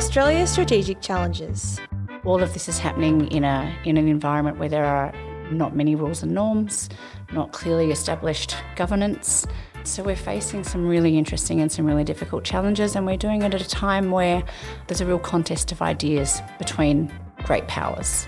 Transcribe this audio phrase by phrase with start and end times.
[0.00, 1.78] Australia's strategic challenges.
[2.24, 5.12] All of this is happening in a in an environment where there are
[5.52, 6.88] not many rules and norms,
[7.34, 9.46] not clearly established governance.
[9.84, 13.52] So we're facing some really interesting and some really difficult challenges, and we're doing it
[13.52, 14.42] at a time where
[14.86, 17.12] there's a real contest of ideas between
[17.44, 18.26] great powers.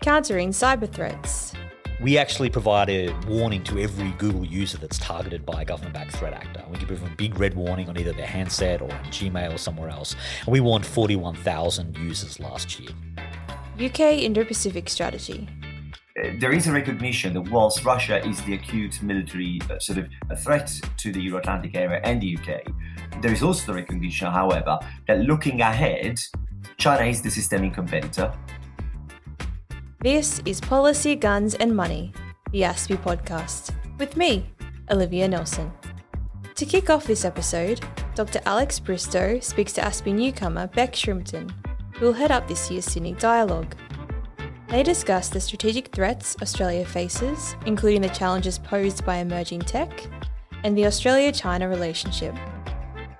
[0.00, 1.54] Countering cyber threats.
[2.00, 6.12] We actually provide a warning to every Google user that's targeted by a government backed
[6.12, 6.62] threat actor.
[6.70, 9.58] We give them a big red warning on either their handset or on Gmail or
[9.58, 10.14] somewhere else.
[10.46, 12.90] And we warned 41,000 users last year.
[13.80, 15.48] UK Indo Pacific Strategy.
[16.16, 20.06] Uh, there is a recognition that whilst Russia is the acute military uh, sort of
[20.30, 22.62] a threat to the Euro Atlantic area and the UK,
[23.22, 24.78] there is also the recognition, however,
[25.08, 26.20] that looking ahead,
[26.76, 28.32] China is the systemic competitor
[30.00, 32.12] this is Policy, Guns and Money,
[32.52, 34.46] the ASPI podcast, with me,
[34.92, 35.72] Olivia Nelson.
[36.54, 37.80] To kick off this episode,
[38.14, 38.40] Dr.
[38.46, 41.52] Alex Bristow speaks to ASPI newcomer Beck Shrimpton,
[41.96, 43.74] who will head up this year's Sydney Dialogue.
[44.68, 49.90] They discuss the strategic threats Australia faces, including the challenges posed by emerging tech
[50.62, 52.36] and the Australia China relationship.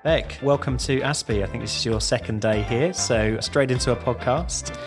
[0.05, 1.43] Beck, welcome to ASPI.
[1.43, 4.79] I think this is your second day here, so straight into a podcast.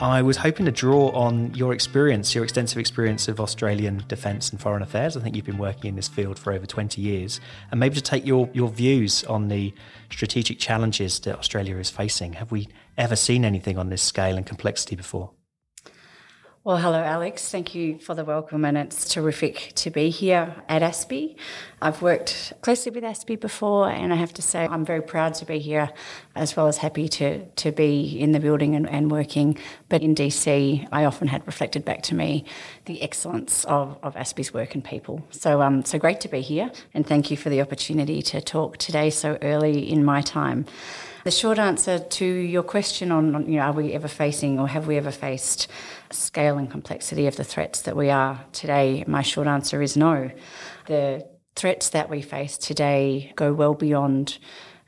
[0.00, 4.58] I was hoping to draw on your experience, your extensive experience of Australian defence and
[4.58, 5.14] foreign affairs.
[5.14, 7.38] I think you've been working in this field for over 20 years,
[7.70, 9.74] and maybe to take your, your views on the
[10.10, 12.32] strategic challenges that Australia is facing.
[12.32, 15.32] Have we ever seen anything on this scale and complexity before?
[16.62, 17.48] Well, hello, Alex.
[17.48, 21.36] Thank you for the welcome, and it's terrific to be here at ASPI.
[21.80, 25.46] I've worked closely with ASPI before, and I have to say I'm very proud to
[25.46, 25.88] be here,
[26.36, 29.56] as well as happy to, to be in the building and, and working.
[29.88, 32.44] But in DC, I often had reflected back to me
[32.84, 35.26] the excellence of, of ASPI's work and people.
[35.30, 38.76] So, um, so great to be here, and thank you for the opportunity to talk
[38.76, 40.66] today so early in my time.
[41.22, 44.86] The short answer to your question on, you know, are we ever facing or have
[44.86, 45.68] we ever faced
[46.10, 50.30] scale and complexity of the threats that we are today, my short answer is no.
[50.86, 54.38] The threats that we face today go well beyond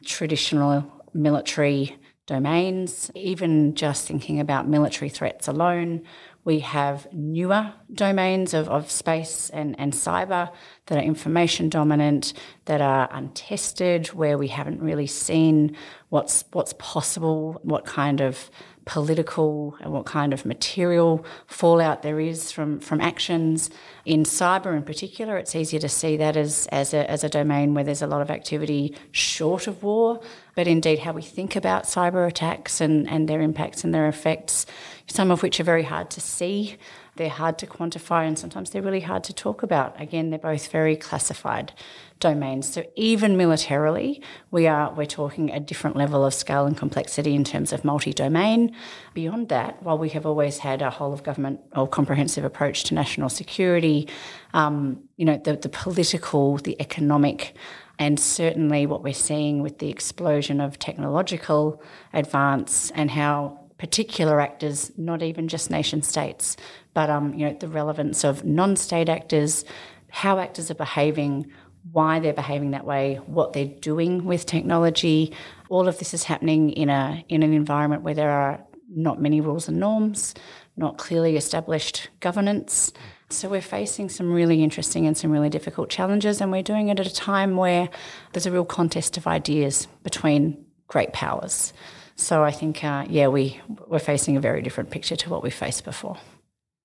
[0.07, 3.11] traditional military domains.
[3.15, 6.03] Even just thinking about military threats alone,
[6.45, 10.51] we have newer domains of, of space and, and cyber
[10.87, 12.33] that are information dominant,
[12.65, 15.77] that are untested, where we haven't really seen
[16.09, 18.51] what's what's possible, what kind of
[18.85, 23.71] political and what kind of material fallout there is from, from actions.
[24.05, 27.75] In cyber in particular, it's easier to see that as, as, a, as a domain
[27.75, 30.21] where there's a lot of activity short of war,
[30.55, 34.67] but indeed how we think about cyber attacks and, and their impacts and their effects,
[35.07, 36.77] some of which are very hard to see.
[37.17, 40.01] They're hard to quantify and sometimes they're really hard to talk about.
[40.01, 41.73] Again, they're both very classified
[42.21, 42.73] domains.
[42.73, 47.45] So even militarily, we are we're talking a different level of scale and complexity in
[47.45, 48.75] terms of multi-domain.
[49.13, 52.95] Beyond that, while we have always had a whole of government or comprehensive approach to
[52.95, 54.09] national security,
[54.55, 57.55] um, you know, the, the political, the economic,
[58.03, 61.81] and certainly what we're seeing with the explosion of technological
[62.13, 66.57] advance and how particular actors, not even just nation states,
[66.95, 69.65] but um, you know the relevance of non-state actors,
[70.11, 71.47] how actors are behaving,
[71.93, 75.33] why they're behaving that way, what they're doing with technology.
[75.69, 79.41] All of this is happening in a in an environment where there are not many
[79.41, 80.35] rules and norms,
[80.77, 82.93] not clearly established governance.
[83.33, 87.01] So we're facing some really interesting and some really difficult challenges, and we're doing it
[87.01, 87.89] at a time where
[88.33, 91.73] there's a real contest of ideas between great powers.
[92.17, 95.51] So I think, uh, yeah, we we're facing a very different picture to what we
[95.51, 96.19] faced before.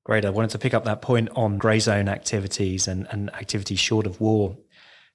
[0.05, 0.23] Great.
[0.23, 4.05] I wanted to pick up that point on grey zone activities and, and activities short
[4.05, 4.57] of war.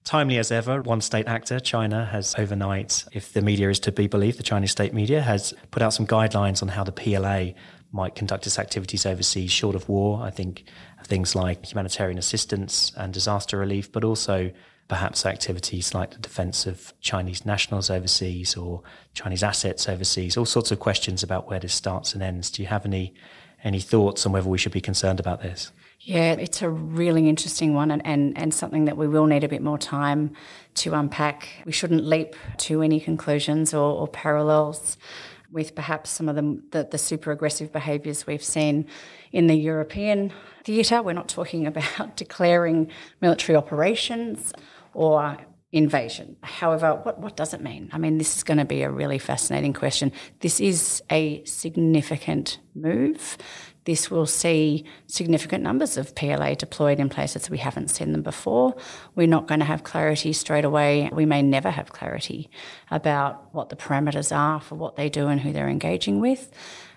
[0.04, 4.06] Timely as ever, one state actor, China, has overnight, if the media is to be
[4.06, 7.53] believed, the Chinese state media has put out some guidelines on how the PLA
[7.92, 10.22] might conduct its activities overseas short of war.
[10.22, 10.64] I think
[11.04, 14.50] things like humanitarian assistance and disaster relief, but also
[14.88, 18.82] perhaps activities like the defense of Chinese nationals overseas or
[19.14, 22.50] Chinese assets overseas, all sorts of questions about where this starts and ends.
[22.50, 23.15] Do you have any
[23.65, 25.71] any thoughts on whether we should be concerned about this?
[26.00, 29.48] Yeah, it's a really interesting one and, and, and something that we will need a
[29.48, 30.34] bit more time
[30.74, 31.48] to unpack.
[31.65, 34.98] We shouldn't leap to any conclusions or, or parallels
[35.53, 38.87] with perhaps some of the, the, the super aggressive behaviours we've seen
[39.31, 40.33] in the European
[40.65, 41.03] theatre.
[41.03, 42.91] We're not talking about declaring
[43.21, 44.53] military operations
[44.95, 45.37] or
[45.72, 46.37] invasion.
[46.43, 47.91] However, what, what does it mean?
[47.93, 50.13] I mean, this is going to be a really fascinating question.
[50.41, 53.39] This is a significant move.
[53.84, 58.76] This will see significant numbers of PLA deployed in places we haven't seen them before.
[59.14, 61.10] We're not going to have clarity straight away.
[61.12, 62.48] We may never have clarity
[62.90, 66.50] about what the parameters are for what they do and who they're engaging with.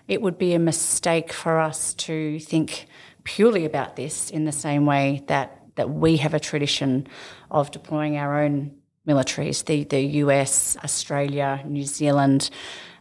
[0.06, 2.86] It would be a mistake for us to think
[3.24, 7.06] purely about this in the same way that that we have a tradition
[7.50, 8.74] of deploying our own
[9.06, 12.50] militaries, the, the US, Australia, New Zealand,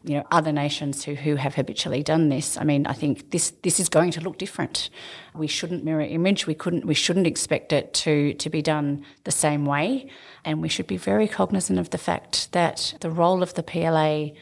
[0.05, 2.57] you know, other nations who, who have habitually done this.
[2.57, 4.89] I mean, I think this this is going to look different.
[5.33, 6.45] We shouldn't mirror image.
[6.45, 10.09] We couldn't we shouldn't expect it to to be done the same way.
[10.43, 14.35] And we should be very cognizant of the fact that the role of the PLA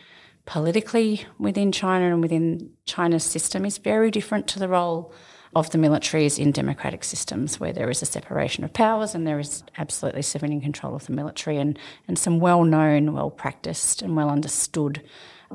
[0.45, 5.13] politically within China and within China's system is very different to the role
[5.55, 9.39] of the militaries in democratic systems where there is a separation of powers and there
[9.39, 11.77] is absolutely civilian control of the military and,
[12.07, 15.01] and some well known, well practiced, and well understood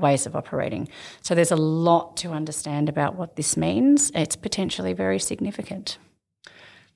[0.00, 0.89] ways of operating.
[1.23, 4.11] So there's a lot to understand about what this means.
[4.15, 5.99] It's potentially very significant.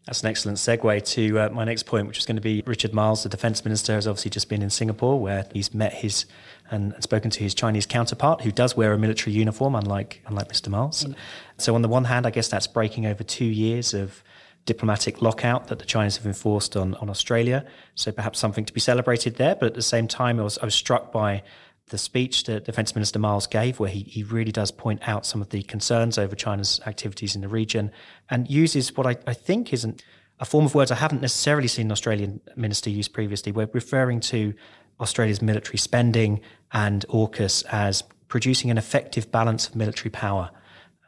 [0.06, 2.92] That's an excellent segue to uh, my next point, which is going to be Richard
[2.92, 6.26] Marles, the defense minister, has obviously just been in Singapore, where he's met his
[6.72, 10.68] and spoken to his Chinese counterpart, who does wear a military uniform, unlike unlike Mr.
[10.68, 11.04] Marles.
[11.04, 11.14] Mm.
[11.58, 14.24] So on the one hand, I guess that's breaking over two years of
[14.64, 17.64] diplomatic lockout that the Chinese have enforced on, on Australia.
[17.94, 19.54] So perhaps something to be celebrated there.
[19.54, 21.42] But at the same time, I was, I was struck by
[21.88, 25.42] the speech that Defence Minister Marles gave, where he, he really does point out some
[25.42, 27.90] of the concerns over China's activities in the region
[28.30, 30.02] and uses what I, I think isn't
[30.40, 33.52] a form of words I haven't necessarily seen an Australian minister use previously.
[33.52, 34.54] We're referring to
[35.00, 36.40] Australia's military spending
[36.72, 40.50] and AUKUS as producing an effective balance of military power.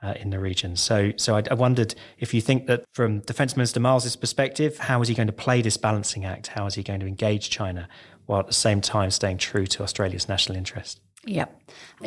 [0.02, 0.76] Uh, in the region.
[0.76, 5.00] So, so I, I, wondered if you think that from Defence Minister Marles's perspective, how
[5.00, 6.48] is he going to play this balancing act?
[6.48, 7.88] How is he going to engage China
[8.26, 11.00] while at the same time staying true to Australia's national interest?
[11.26, 11.46] Yeah,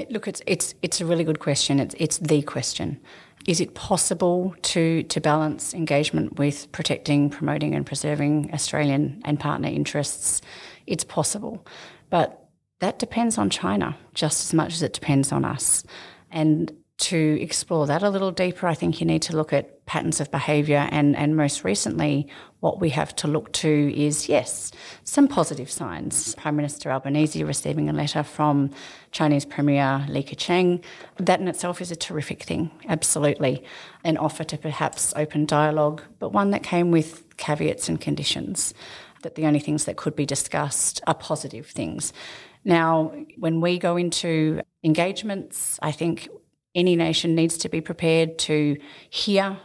[0.10, 1.80] look, it's it's it's a really good question.
[1.80, 3.00] It's it's the question.
[3.48, 9.69] Is it possible to to balance engagement with protecting, promoting, and preserving Australian and partner
[9.69, 10.42] interests?
[10.86, 11.66] It's possible,
[12.10, 12.48] but
[12.80, 15.84] that depends on China just as much as it depends on us.
[16.30, 20.19] And to explore that a little deeper, I think you need to look at patterns
[20.22, 20.88] of behaviour.
[20.92, 22.28] And, and most recently,
[22.60, 24.72] what we have to look to is yes,
[25.04, 26.36] some positive signs.
[26.36, 28.69] Prime Minister Albanese receiving a letter from
[29.12, 30.84] Chinese Premier Li Keqiang.
[31.18, 33.63] That in itself is a terrific thing, absolutely.
[34.04, 38.74] An offer to perhaps open dialogue, but one that came with caveats and conditions.
[39.24, 42.13] That the only things that could be discussed are positive things.
[42.63, 46.28] Now, when we go into engagements, I think
[46.75, 48.78] any nation needs to be prepared to
[49.10, 49.57] hear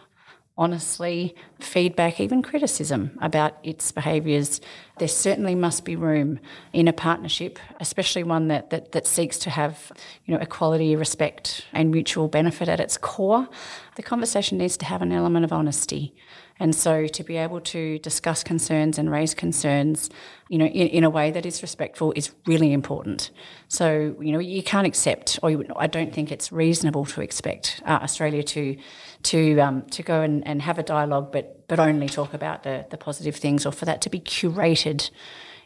[0.56, 4.60] honestly feedback, even criticism about its behaviours.
[4.99, 6.40] There certainly must be room
[6.72, 9.90] in a partnership, especially one that, that, that seeks to have
[10.26, 13.49] you know, equality, respect, and mutual benefit at its core.
[13.96, 16.14] The conversation needs to have an element of honesty.
[16.60, 20.10] And so to be able to discuss concerns and raise concerns,
[20.48, 23.31] you know, in, in a way that is respectful is really important.
[23.69, 27.82] So, you know, you can't accept, or you, I don't think it's reasonable to expect
[27.84, 28.76] uh, Australia to
[29.24, 32.86] to um, to go and, and have a dialogue, but but only talk about the
[32.90, 35.10] the positive things, or for that to be curated,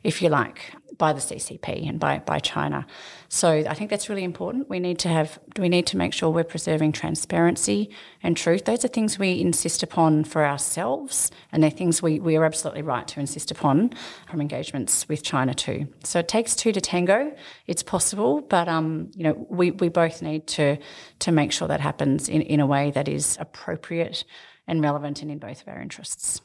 [0.03, 2.87] if you like, by the CCP and by, by China.
[3.29, 4.69] So I think that's really important.
[4.69, 7.91] We need to have we need to make sure we're preserving transparency
[8.23, 8.65] and truth.
[8.65, 12.83] Those are things we insist upon for ourselves, and they're things we, we are absolutely
[12.83, 13.93] right to insist upon
[14.31, 15.89] from engagements with China too.
[16.05, 17.35] So it takes two to tango.
[17.67, 20.79] It's possible, but um, you know, we, we both need to
[21.21, 24.25] to make sure that happens in, in a way that is appropriate
[24.67, 26.41] and relevant and in both of our interests.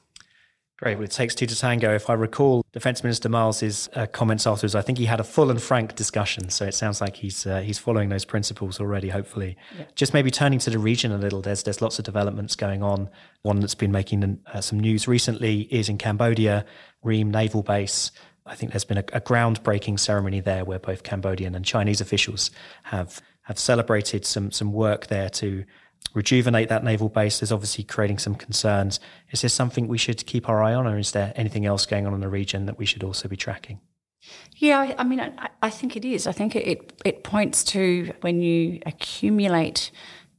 [0.81, 0.97] Great.
[0.97, 1.93] Well, it takes two to tango.
[1.93, 5.51] If I recall Defence Minister Marles's uh, comments afterwards, I think he had a full
[5.51, 6.49] and frank discussion.
[6.49, 9.09] So it sounds like he's uh, he's following those principles already.
[9.09, 9.85] Hopefully, yeah.
[9.93, 11.39] just maybe turning to the region a little.
[11.39, 13.11] There's there's lots of developments going on.
[13.43, 16.65] One that's been making uh, some news recently is in Cambodia,
[17.03, 18.09] Ream Naval Base.
[18.47, 22.49] I think there's been a, a groundbreaking ceremony there where both Cambodian and Chinese officials
[22.85, 25.63] have have celebrated some some work there to
[26.13, 27.39] rejuvenate that naval base.
[27.39, 28.99] There's obviously creating some concerns.
[29.31, 32.05] Is this something we should keep our eye on, or is there anything else going
[32.05, 33.79] on in the region that we should also be tracking?
[34.57, 36.27] Yeah, I, mean, I, I, think it is.
[36.27, 39.89] I think it, it points to when you accumulate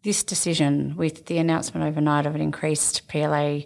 [0.04, 3.60] this decision with the announcement overnight of an increased PLA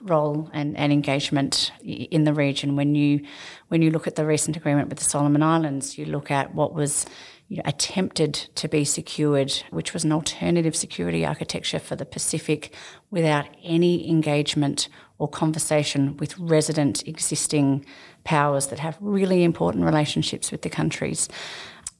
[0.00, 2.76] role and, and engagement in the region.
[2.76, 3.24] When you
[3.68, 6.74] when you look at the recent agreement with the Solomon Islands, you look at what
[6.74, 7.06] was
[7.50, 12.72] you know, attempted to be secured, which was an alternative security architecture for the Pacific
[13.10, 14.88] without any engagement
[15.18, 17.84] or conversation with resident existing
[18.22, 21.28] powers that have really important relationships with the countries.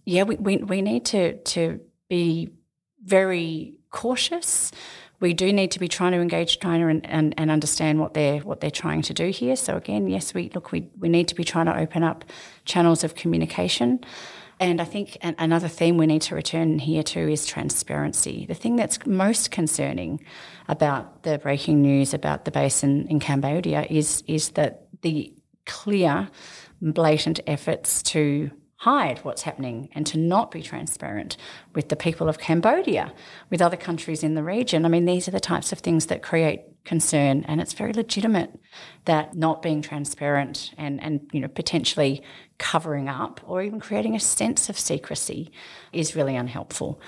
[0.05, 2.51] Yeah, we, we, we need to, to be
[3.03, 4.71] very cautious.
[5.19, 8.39] We do need to be trying to engage China and, and, and understand what they're
[8.39, 9.57] what they're trying to do here.
[9.57, 12.25] So again, yes, we look we, we need to be trying to open up
[12.65, 14.01] channels of communication.
[14.61, 18.45] And I think another theme we need to return here to is transparency.
[18.45, 20.23] The thing that's most concerning
[20.69, 25.33] about the breaking news about the basin in Cambodia is is that the
[25.65, 26.29] clear,
[26.83, 31.39] blatant efforts to hide what's happening and to not be transparent
[31.75, 33.15] with the people of Cambodia,
[33.49, 34.85] with other countries in the region.
[34.85, 38.59] I mean, these are the types of things that create concern and it's very legitimate
[39.05, 42.23] that not being transparent and, and you know potentially
[42.59, 45.51] covering up or even creating a sense of secrecy
[45.93, 47.01] is really unhelpful.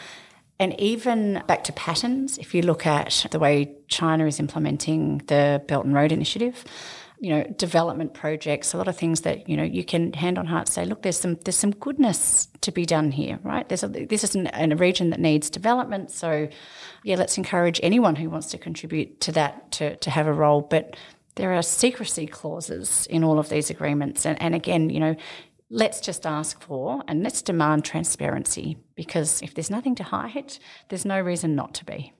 [0.58, 5.62] And even back to patterns, if you look at the way China is implementing the
[5.66, 6.64] Belt and Road Initiative,
[7.22, 10.44] you know, development projects, a lot of things that, you know, you can hand on
[10.44, 13.68] heart say, look, there's some there's some goodness to be done here, right?
[13.68, 16.10] There's a, this is an, a region that needs development.
[16.10, 16.48] So,
[17.04, 20.62] yeah, let's encourage anyone who wants to contribute to that to, to have a role.
[20.62, 20.96] But
[21.36, 24.26] there are secrecy clauses in all of these agreements.
[24.26, 25.14] And, and again, you know,
[25.70, 31.04] let's just ask for and let's demand transparency because if there's nothing to hide, there's
[31.04, 32.12] no reason not to be.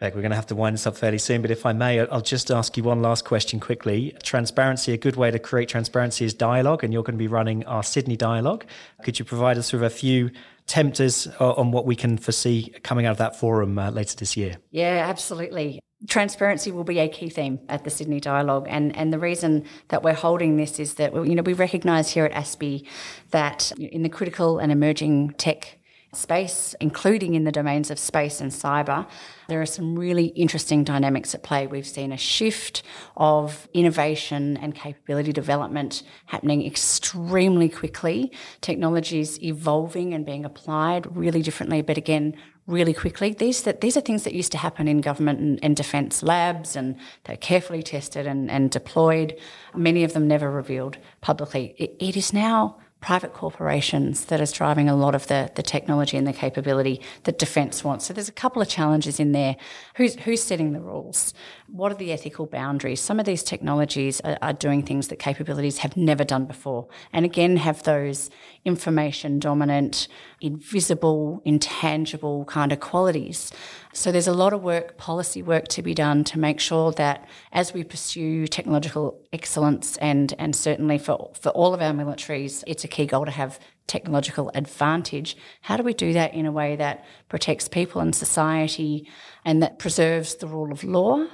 [0.00, 2.00] Beck, we're going to have to wind this up fairly soon, but if I may,
[2.00, 4.16] I'll just ask you one last question quickly.
[4.22, 7.66] Transparency, a good way to create transparency is dialogue, and you're going to be running
[7.66, 8.64] our Sydney dialogue.
[9.04, 10.30] Could you provide us with a few
[10.66, 14.56] tempters on what we can foresee coming out of that forum uh, later this year?
[14.70, 15.80] Yeah, absolutely.
[16.08, 20.02] Transparency will be a key theme at the Sydney Dialogue, and and the reason that
[20.02, 22.86] we're holding this is that you know we recognise here at ASPI
[23.32, 25.76] that in the critical and emerging tech
[26.12, 29.06] space, including in the domains of space and cyber,
[29.48, 31.66] there are some really interesting dynamics at play.
[31.66, 32.82] We've seen a shift
[33.16, 38.32] of innovation and capability development happening extremely quickly.
[38.60, 42.34] Technologies evolving and being applied really differently, but again,
[42.66, 43.32] really quickly.
[43.32, 46.76] These that these are things that used to happen in government and, and defence labs,
[46.76, 49.36] and they're carefully tested and, and, deployed.
[49.74, 51.74] Many of them never revealed publicly.
[51.78, 56.16] it, it is now private corporations that is driving a lot of the, the technology
[56.16, 58.04] and the capability that defence wants.
[58.06, 59.56] So there's a couple of challenges in there.
[59.96, 61.32] Who's, who's setting the rules?
[61.72, 63.00] What are the ethical boundaries?
[63.00, 66.88] Some of these technologies are, are doing things that capabilities have never done before.
[67.12, 68.28] And again, have those
[68.64, 70.08] information dominant,
[70.40, 73.52] invisible, intangible kind of qualities.
[73.92, 77.28] So there's a lot of work, policy work to be done to make sure that
[77.52, 82.84] as we pursue technological excellence and, and certainly for, for all of our militaries, it's
[82.84, 85.36] a key goal to have technological advantage.
[85.62, 89.08] How do we do that in a way that protects people and society
[89.44, 91.26] and that preserves the rule of law?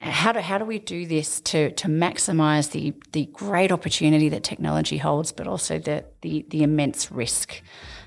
[0.00, 4.44] How do, how do we do this to, to maximise the, the great opportunity that
[4.44, 7.62] technology holds, but also the, the, the immense risk?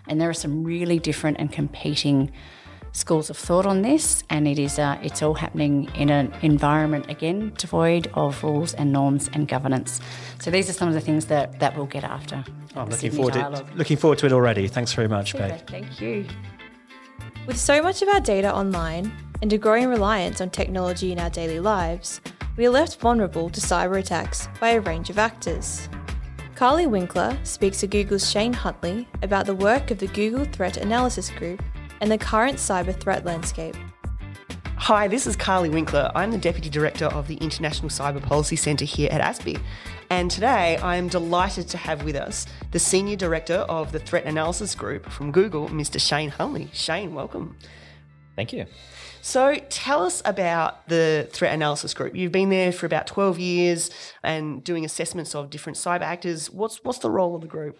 [0.08, 2.32] And there are some really different and competing
[2.94, 7.10] schools of thought on this, and it is uh, it's all happening in an environment
[7.10, 10.02] again devoid of rules and norms and governance.
[10.40, 12.44] So these are some of the things that that we'll get after.
[12.76, 14.68] I'm looking forward to looking forward to it already.
[14.68, 15.70] Thanks very much, Beck.
[15.70, 16.26] Thank you.
[17.48, 21.30] With so much of our data online and a growing reliance on technology in our
[21.30, 22.22] daily lives,
[22.56, 25.90] we are left vulnerable to cyber attacks by a range of actors.
[26.54, 31.32] Carly Winkler speaks to Google's Shane Huntley about the work of the Google Threat Analysis
[31.32, 31.64] Group
[32.00, 33.76] and the current cyber threat landscape.
[34.86, 36.12] Hi, this is Carly Winkler.
[36.16, 39.62] I'm the Deputy Director of the International Cyber Policy Centre here at ASPI.
[40.10, 44.26] And today I am delighted to have with us the Senior Director of the Threat
[44.26, 46.02] Analysis Group from Google, Mr.
[46.02, 46.68] Shane Huntley.
[46.74, 47.58] Shane, welcome.
[48.36, 48.66] Thank you.
[49.22, 52.16] So tell us about the Threat Analysis Group.
[52.16, 53.92] You've been there for about 12 years
[54.24, 56.50] and doing assessments of different cyber actors.
[56.50, 57.78] What's, what's the role of the group?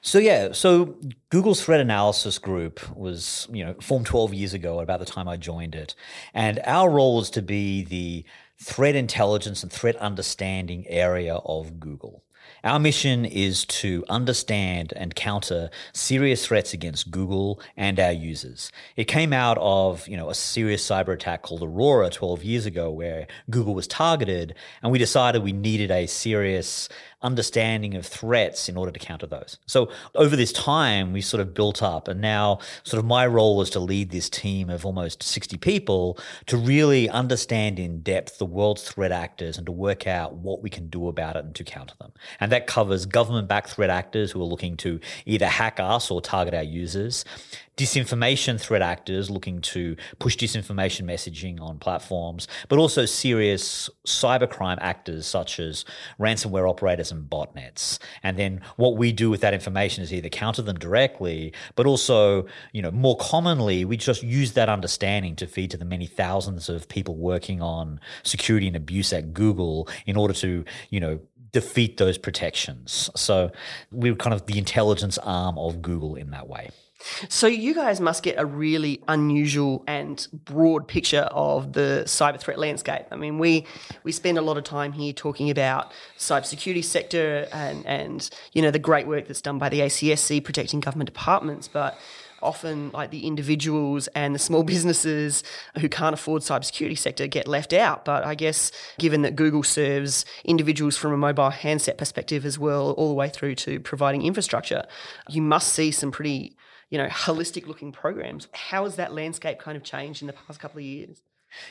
[0.00, 0.96] So yeah, so
[1.30, 5.28] Google's threat analysis group was, you know, formed 12 years ago at about the time
[5.28, 5.94] I joined it.
[6.34, 8.24] And our role is to be the
[8.60, 12.22] threat intelligence and threat understanding area of Google.
[12.64, 18.72] Our mission is to understand and counter serious threats against Google and our users.
[18.96, 22.90] It came out of, you know, a serious cyber attack called Aurora 12 years ago
[22.90, 26.88] where Google was targeted and we decided we needed a serious
[27.22, 29.58] understanding of threats in order to counter those.
[29.66, 33.56] So over this time, we sort of built up, and now sort of my role
[33.56, 38.46] was to lead this team of almost 60 people to really understand in depth the
[38.46, 41.64] world's threat actors and to work out what we can do about it and to
[41.64, 42.12] counter them.
[42.38, 46.20] And that covers government backed threat actors who are looking to either hack us or
[46.20, 47.24] target our users,
[47.78, 55.26] disinformation threat actors looking to push disinformation messaging on platforms, but also serious cybercrime actors
[55.26, 55.84] such as
[56.18, 58.00] ransomware operators and botnets.
[58.24, 62.46] And then what we do with that information is either counter them directly, but also,
[62.72, 66.68] you know, more commonly, we just use that understanding to feed to the many thousands
[66.68, 71.20] of people working on security and abuse at Google in order to, you know,
[71.52, 73.08] defeat those protections.
[73.14, 73.52] So
[73.92, 76.70] we're kind of the intelligence arm of Google in that way.
[77.28, 82.58] So you guys must get a really unusual and broad picture of the cyber threat
[82.58, 83.06] landscape.
[83.10, 83.66] I mean, we
[84.02, 88.70] we spend a lot of time here talking about cybersecurity sector and and you know
[88.70, 91.98] the great work that's done by the ACSC protecting government departments, but
[92.42, 95.42] often like the individuals and the small businesses
[95.78, 98.04] who can't afford cybersecurity sector get left out.
[98.04, 102.92] But I guess given that Google serves individuals from a mobile handset perspective as well,
[102.92, 104.84] all the way through to providing infrastructure,
[105.28, 106.56] you must see some pretty
[106.90, 108.48] you know, holistic looking programs.
[108.52, 111.22] How has that landscape kind of changed in the past couple of years?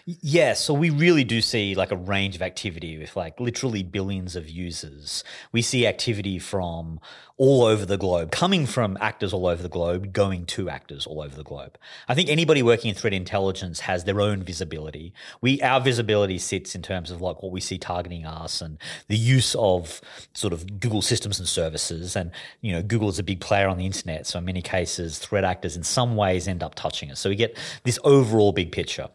[0.05, 4.35] Yeah, so we really do see like a range of activity with like literally billions
[4.35, 5.23] of users.
[5.51, 6.99] We see activity from
[7.37, 11.21] all over the globe, coming from actors all over the globe, going to actors all
[11.21, 11.77] over the globe.
[12.07, 15.13] I think anybody working in threat intelligence has their own visibility.
[15.41, 19.17] We our visibility sits in terms of like what we see targeting us and the
[19.17, 20.01] use of
[20.33, 22.15] sort of Google systems and services.
[22.15, 22.31] And
[22.61, 25.43] you know, Google is a big player on the internet, so in many cases, threat
[25.43, 27.19] actors in some ways end up touching us.
[27.19, 29.09] So we get this overall big picture.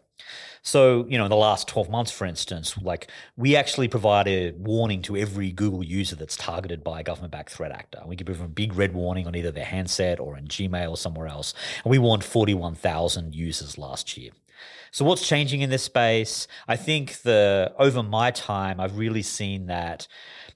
[0.65, 4.51] So, you know, in the last 12 months, for instance, like we actually provide a
[4.53, 8.01] warning to every Google user that's targeted by a government backed threat actor.
[8.05, 10.97] We give them a big red warning on either their handset or in Gmail or
[10.97, 11.53] somewhere else.
[11.83, 14.31] And we warned 41,000 users last year.
[14.93, 16.47] So what's changing in this space?
[16.67, 20.07] I think the over my time, I've really seen that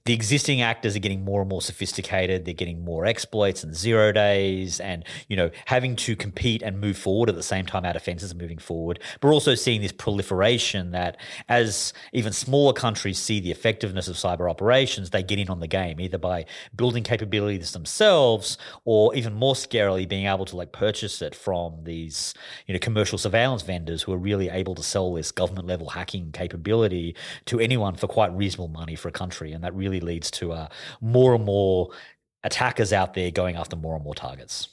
[0.04, 2.44] the existing actors are getting more and more sophisticated.
[2.44, 6.96] They're getting more exploits and zero days and, you know, having to compete and move
[6.96, 9.00] forward at the same time our defenses are moving forward.
[9.20, 11.18] But we're also seeing this proliferation that
[11.48, 15.66] as even smaller countries see the effectiveness of cyber operations, they get in on the
[15.66, 21.20] game, either by building capabilities themselves or even more scarily being able to like purchase
[21.20, 22.32] it from these,
[22.66, 26.32] you know, commercial surveillance vendors who are really able to sell this government level hacking
[26.32, 27.16] capability
[27.46, 29.52] to anyone for quite reasonable money for a country.
[29.52, 30.68] And that really leads to uh,
[31.00, 31.90] more and more
[32.44, 34.68] attackers out there going after more and more targets.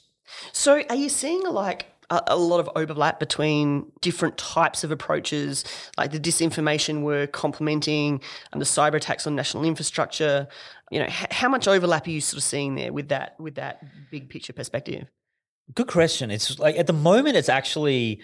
[0.52, 5.64] So, are you seeing like a, a lot of overlap between different types of approaches,
[5.96, 8.20] like the disinformation work complementing
[8.52, 10.48] and the cyber attacks on national infrastructure?
[10.90, 13.54] You know, h- how much overlap are you sort of seeing there with that with
[13.56, 15.06] that big picture perspective?
[15.74, 16.30] Good question.
[16.30, 18.20] It's like at the moment, it's actually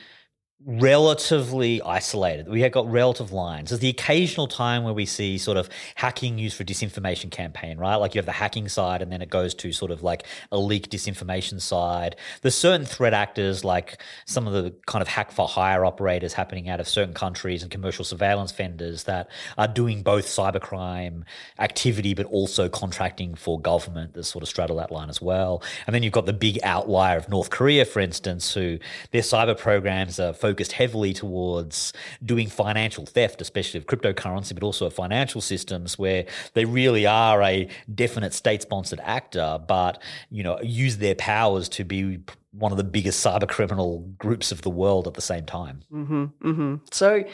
[0.64, 2.48] relatively isolated.
[2.48, 3.70] We have got relative lines.
[3.70, 7.96] There's the occasional time where we see sort of hacking used for disinformation campaign, right?
[7.96, 10.58] Like you have the hacking side and then it goes to sort of like a
[10.58, 12.14] leak disinformation side.
[12.42, 16.68] There's certain threat actors like some of the kind of hack for hire operators happening
[16.68, 21.24] out of certain countries and commercial surveillance vendors that are doing both cybercrime
[21.58, 25.60] activity but also contracting for government that sort of straddle that line as well.
[25.86, 28.78] And then you've got the big outlier of North Korea, for instance, who
[29.10, 34.62] their cyber programs are focused focused heavily towards doing financial theft, especially of cryptocurrency, but
[34.62, 40.60] also of financial systems where they really are a definite state-sponsored actor, but you know
[40.60, 42.18] use their powers to be
[42.52, 45.82] one of the biggest cyber criminal groups of the world at the same time.
[45.90, 46.74] Mm-hmm, mm-hmm.
[46.90, 47.24] So,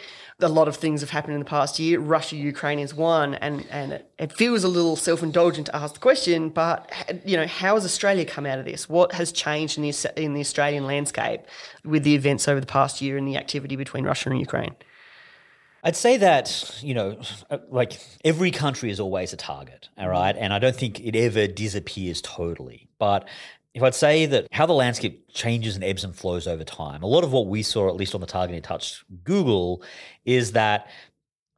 [0.41, 1.99] a lot of things have happened in the past year.
[1.99, 5.95] Russia, Ukraine is one, and and it, it feels a little self indulgent to ask
[5.95, 6.51] the question.
[6.51, 6.93] But
[7.25, 8.89] you know, how has Australia come out of this?
[8.89, 11.43] What has changed in the in the Australian landscape
[11.85, 14.77] with the events over the past year and the activity between Russia and Ukraine?
[15.85, 17.21] I'd say that, you know,
[17.69, 20.37] like every country is always a target, all right?
[20.37, 22.89] And I don't think it ever disappears totally.
[22.99, 23.29] But
[23.79, 27.07] if I'd say that how the landscape changes and ebbs and flows over time, a
[27.07, 29.83] lot of what we saw, at least on the targeting touch Google,
[30.25, 30.91] is that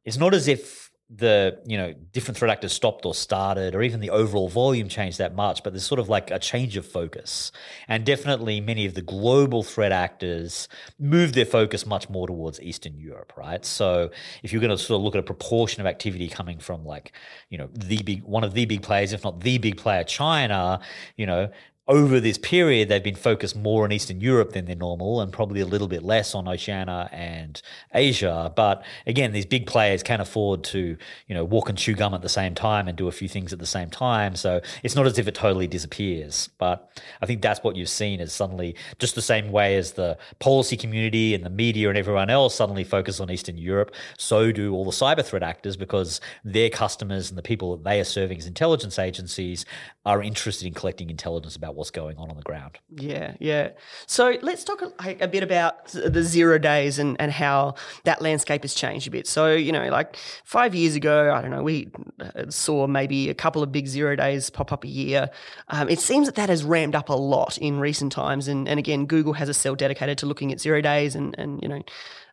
[0.05, 3.99] it's not as if the you know different threat actors stopped or started or even
[3.99, 7.51] the overall volume changed that much but there's sort of like a change of focus.
[7.89, 12.97] And definitely many of the global threat actors moved their focus much more towards eastern
[12.97, 13.65] europe right?
[13.65, 14.09] So
[14.41, 17.11] if you're going to sort of look at a proportion of activity coming from like
[17.49, 20.79] you know the big one of the big players if not the big player china
[21.17, 21.49] you know
[21.87, 25.61] over this period, they've been focused more on Eastern Europe than they're normal, and probably
[25.61, 27.61] a little bit less on Oceania and
[27.93, 28.53] Asia.
[28.55, 30.95] But again, these big players can afford to,
[31.27, 33.51] you know, walk and chew gum at the same time and do a few things
[33.51, 34.35] at the same time.
[34.35, 36.49] So it's not as if it totally disappears.
[36.59, 36.87] But
[37.21, 40.77] I think that's what you've seen is suddenly just the same way as the policy
[40.77, 43.93] community and the media and everyone else suddenly focus on Eastern Europe.
[44.17, 47.99] So do all the cyber threat actors because their customers and the people that they
[47.99, 49.65] are serving as intelligence agencies
[50.05, 52.79] are interested in collecting intelligence about what's going on on the ground.
[52.95, 53.69] Yeah, yeah.
[54.07, 58.63] So let's talk a, a bit about the zero days and, and how that landscape
[58.63, 59.27] has changed a bit.
[59.27, 63.33] So, you know, like five years ago, I don't know, we uh, saw maybe a
[63.33, 65.29] couple of big zero days pop up a year.
[65.69, 68.47] Um, it seems that that has ramped up a lot in recent times.
[68.47, 71.61] And, and again, Google has a cell dedicated to looking at zero days and, and
[71.61, 71.81] you know,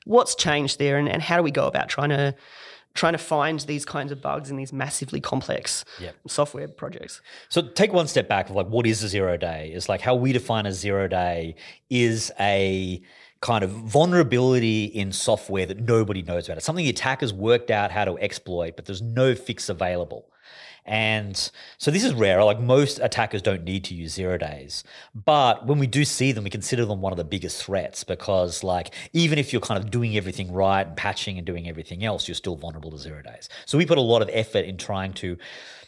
[0.05, 2.35] what's changed there and, and how do we go about trying to
[2.99, 6.17] trying to find these kinds of bugs in these massively complex Yep.
[6.27, 7.21] software projects.
[7.49, 9.71] So take one step back of like what is a zero day?
[9.73, 11.55] Is like how we define a zero day
[11.89, 13.01] is a
[13.41, 16.57] kind of vulnerability in software that nobody knows about.
[16.57, 20.29] It's something the attackers worked out how to exploit, but there's no fix available.
[20.89, 22.43] And so this is rare.
[22.43, 24.85] Like most attackers don't need to use zero days.
[25.15, 28.65] But when we do see them, we consider them one of the biggest threats because
[28.65, 32.27] like even if you're kind of doing everything right and patching and doing everything else,
[32.27, 33.51] you're still vulnerable to zero days.
[33.67, 35.37] So we put a lot of effort in trying to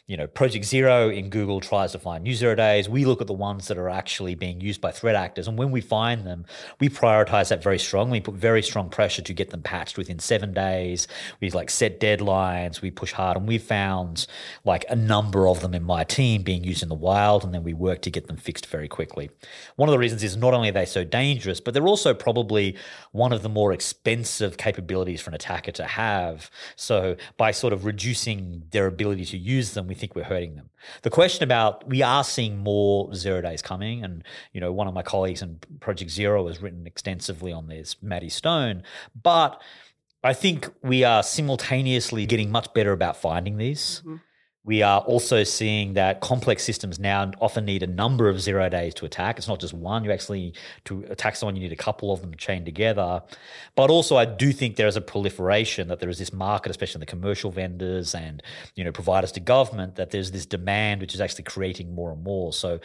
[0.06, 2.88] you know, Project Zero in Google tries to find new zero days.
[2.88, 5.46] We look at the ones that are actually being used by threat actors.
[5.46, 6.46] And when we find them,
[6.80, 10.52] we prioritize that very strongly, put very strong pressure to get them patched within seven
[10.52, 11.06] days.
[11.40, 13.36] We like set deadlines, we push hard.
[13.36, 14.26] And we found
[14.64, 17.44] like a number of them in my team being used in the wild.
[17.44, 19.30] And then we work to get them fixed very quickly.
[19.76, 22.76] One of the reasons is not only are they so dangerous, but they're also probably
[23.12, 26.50] one of the more expensive capabilities for an attacker to have.
[26.76, 30.70] So by sort of reducing their ability to use them, we think we're hurting them.
[31.02, 34.94] The question about we are seeing more zero days coming, and you know, one of
[34.94, 38.84] my colleagues in Project Zero has written extensively on this, Maddie Stone,
[39.20, 39.60] but
[40.22, 44.02] I think we are simultaneously getting much better about finding these.
[44.06, 44.16] Mm-hmm.
[44.70, 48.94] We are also seeing that complex systems now often need a number of zero days
[48.94, 49.36] to attack.
[49.36, 50.04] It's not just one.
[50.04, 50.54] You actually,
[50.84, 53.20] to attack someone, you need a couple of them chained together.
[53.74, 56.98] But also, I do think there is a proliferation that there is this market, especially
[56.98, 58.44] in the commercial vendors and
[58.76, 62.22] you know providers to government, that there's this demand which is actually creating more and
[62.22, 62.52] more.
[62.52, 62.78] So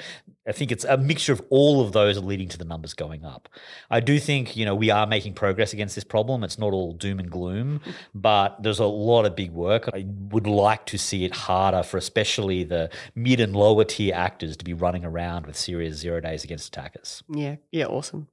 [0.47, 3.49] I think it's a mixture of all of those leading to the numbers going up.
[3.89, 6.43] I do think you know we are making progress against this problem.
[6.43, 7.81] It's not all doom and gloom,
[8.13, 9.89] but there's a lot of big work.
[9.93, 14.55] I would like to see it harder for especially the mid and lower tier actors
[14.57, 17.23] to be running around with serious zero days against attackers.
[17.29, 18.27] Yeah, yeah, awesome.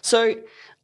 [0.00, 0.34] So,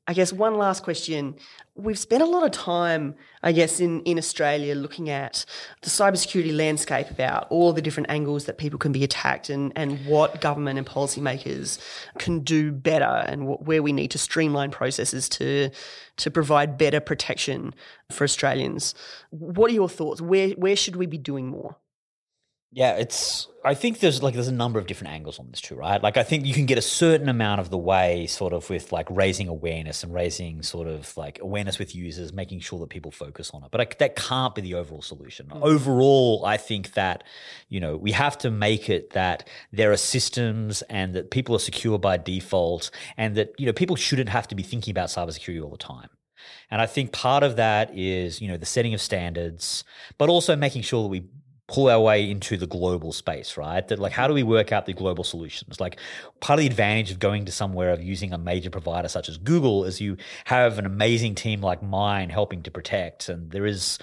[0.09, 1.37] I guess one last question.
[1.75, 5.45] We've spent a lot of time, I guess, in, in Australia looking at
[5.83, 10.07] the cybersecurity landscape about all the different angles that people can be attacked and, and
[10.07, 11.79] what government and policymakers
[12.17, 15.69] can do better and wh- where we need to streamline processes to,
[16.17, 17.75] to provide better protection
[18.11, 18.95] for Australians.
[19.29, 20.23] What are your thoughts?
[20.23, 21.77] Where, where should we be doing more?
[22.71, 23.49] Yeah, it's.
[23.65, 26.03] I think there's like there's a number of different angles on this too, right?
[26.03, 28.93] Like I think you can get a certain amount of the way, sort of with
[28.93, 33.11] like raising awareness and raising sort of like awareness with users, making sure that people
[33.11, 33.71] focus on it.
[33.71, 35.47] But I, that can't be the overall solution.
[35.47, 35.63] Mm.
[35.63, 37.25] Overall, I think that
[37.71, 41.61] you know we have to make it that there are systems and that people are
[41.61, 45.63] secure by default, and that you know people shouldn't have to be thinking about cybersecurity
[45.63, 46.11] all the time.
[46.71, 49.85] And I think part of that is, you know, the setting of standards,
[50.19, 51.25] but also making sure that we
[51.69, 53.87] pull our way into the global space, right?
[53.87, 55.79] That like, how do we work out the global solutions?
[55.79, 55.99] Like,
[56.41, 59.37] part of the advantage of going to somewhere of using a major provider such as
[59.37, 63.99] Google is you have an amazing team like mine helping to protect, and there is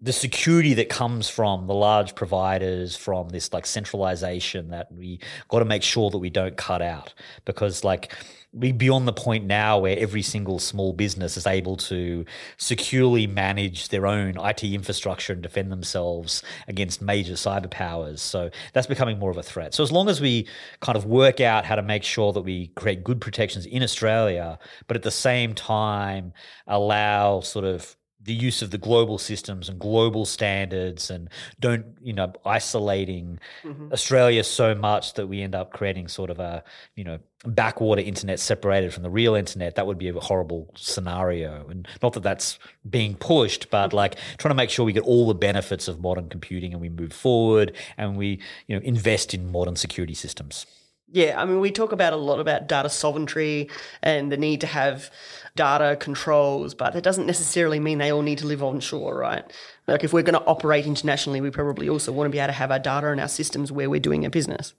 [0.00, 5.58] the security that comes from the large providers from this like centralization that we got
[5.58, 8.14] to make sure that we don't cut out because like
[8.56, 12.24] beyond the point now where every single small business is able to
[12.56, 18.22] securely manage their own IT infrastructure and defend themselves against major cyber powers.
[18.22, 19.74] So that's becoming more of a threat.
[19.74, 20.48] So as long as we
[20.80, 24.58] kind of work out how to make sure that we create good protections in Australia,
[24.86, 26.32] but at the same time
[26.66, 27.97] allow sort of
[28.28, 33.90] the use of the global systems and global standards and don't you know isolating mm-hmm.
[33.90, 36.62] australia so much that we end up creating sort of a
[36.94, 41.64] you know backwater internet separated from the real internet that would be a horrible scenario.
[41.70, 42.58] And not that that's
[42.90, 43.96] being pushed but mm-hmm.
[43.96, 46.90] like trying to make sure we get all the benefits of modern computing and we
[46.90, 50.66] move forward and we you know invest in modern security systems
[51.10, 53.70] Yeah, I mean, we talk about a lot about data sovereignty
[54.02, 55.10] and the need to have
[55.56, 59.44] data controls, but it doesn't necessarily mean they all need to live onshore, right?
[59.86, 62.52] Like if we're going to operate internationally, we probably also want to be able to
[62.52, 64.74] have our data and our systems where we're doing our business.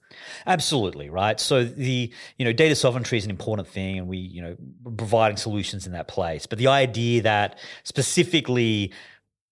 [0.45, 1.39] Absolutely, right?
[1.39, 4.55] So the, you know, data sovereignty is an important thing and we, you know,
[4.97, 6.45] providing solutions in that place.
[6.45, 8.93] But the idea that specifically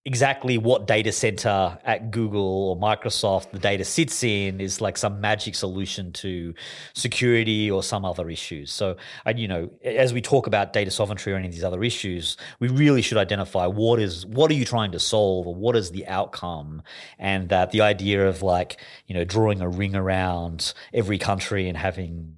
[0.08, 5.20] exactly what data center at Google or Microsoft the data sits in is like some
[5.20, 6.54] magic solution to
[6.93, 8.72] security or some other issues.
[8.72, 11.84] So, and you know, as we talk about data sovereignty or any of these other
[11.84, 15.76] issues, we really should identify what is what are you trying to solve or what
[15.76, 16.84] is the outcome,
[17.20, 21.78] and that the idea of like you know drawing a ring around every country and
[21.78, 22.37] having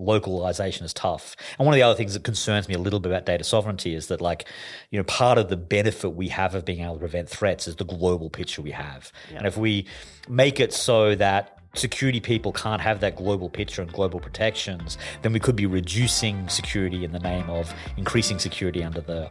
[0.00, 1.36] localization is tough.
[1.58, 3.94] And one of the other things that concerns me a little bit about data sovereignty
[3.94, 4.46] is that, like,
[4.90, 7.76] you know, part of the benefit we have of being able to prevent threats is
[7.76, 9.12] the global picture we have.
[9.30, 9.38] Yeah.
[9.38, 9.86] And if we
[10.28, 15.32] make it so that security people can't have that global picture and global protections, then
[15.32, 19.30] we could be reducing security in the name of increasing security under the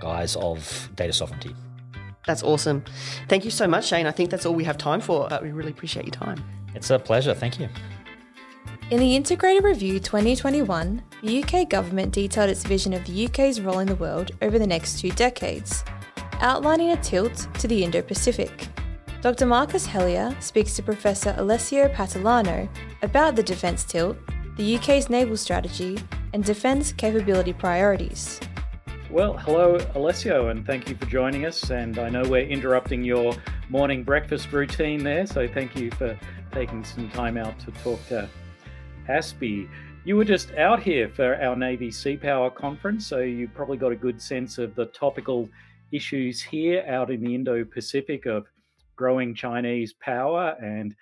[0.00, 1.54] guise of data sovereignty.
[2.26, 2.84] That's awesome.
[3.28, 4.06] Thank you so much, Shane.
[4.06, 6.44] I think that's all we have time for, but we really appreciate your time.
[6.74, 7.34] It's a pleasure.
[7.34, 7.68] Thank you.
[8.90, 13.78] In the Integrated Review 2021, the UK government detailed its vision of the UK's role
[13.78, 15.84] in the world over the next two decades,
[16.40, 18.66] outlining a tilt to the Indo Pacific.
[19.20, 19.46] Dr.
[19.46, 22.68] Marcus Hellyer speaks to Professor Alessio Patalano
[23.02, 24.16] about the defence tilt,
[24.56, 25.96] the UK's naval strategy,
[26.32, 28.40] and defence capability priorities.
[29.08, 31.70] Well, hello, Alessio, and thank you for joining us.
[31.70, 33.34] And I know we're interrupting your
[33.68, 36.18] morning breakfast routine there, so thank you for
[36.50, 38.28] taking some time out to talk to
[39.10, 39.68] ASPI.
[40.04, 43.92] You were just out here for our Navy Sea Power conference, so you probably got
[43.92, 45.48] a good sense of the topical
[45.92, 48.46] issues here out in the Indo Pacific of
[48.96, 50.56] growing Chinese power.
[50.62, 50.94] And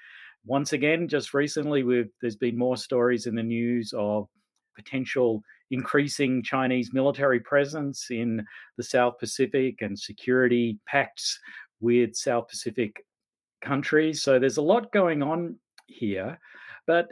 [0.46, 4.28] once again, just recently, there's been more stories in the news of
[4.74, 8.44] potential increasing Chinese military presence in
[8.76, 11.38] the South Pacific and security pacts
[11.80, 13.04] with South Pacific
[13.60, 14.22] countries.
[14.22, 16.38] So there's a lot going on here.
[16.86, 17.08] But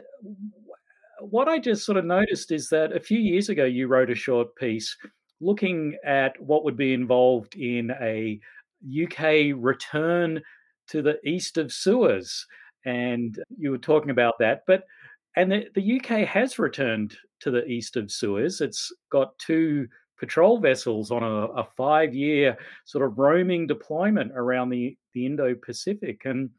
[1.19, 4.15] what I just sort of noticed is that a few years ago, you wrote a
[4.15, 4.95] short piece
[5.39, 8.39] looking at what would be involved in a
[8.83, 10.41] UK return
[10.89, 12.45] to the east of Suez.
[12.85, 14.63] And you were talking about that.
[14.65, 14.83] But
[15.35, 18.61] and the, the UK has returned to the east of Suez.
[18.61, 24.69] It's got two patrol vessels on a, a five year sort of roaming deployment around
[24.69, 26.21] the, the Indo Pacific.
[26.25, 26.49] And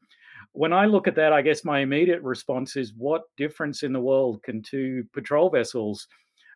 [0.53, 4.01] when I look at that, I guess my immediate response is what difference in the
[4.01, 6.07] world can two patrol vessels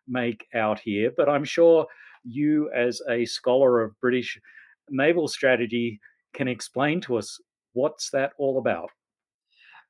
[0.07, 1.11] make out here?
[1.15, 1.85] But I'm sure
[2.23, 4.39] you, as a scholar of British
[4.89, 5.99] naval strategy,
[6.33, 7.39] can explain to us
[7.73, 8.89] what's that all about.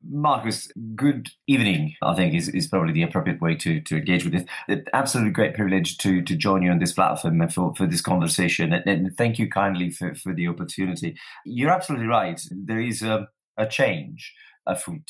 [0.05, 4.33] Marcus, good evening, I think is, is probably the appropriate way to, to engage with
[4.33, 4.83] this.
[4.91, 8.73] Absolutely great privilege to, to join you on this platform and for, for this conversation.
[8.73, 11.17] And, and thank you kindly for, for the opportunity.
[11.45, 12.41] You're absolutely right.
[12.51, 14.33] There is a, a change
[14.65, 15.09] afoot.